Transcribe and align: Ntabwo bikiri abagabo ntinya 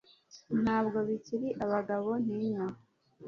Ntabwo 0.63 0.97
bikiri 1.07 1.49
abagabo 1.63 2.09
ntinya 2.23 2.65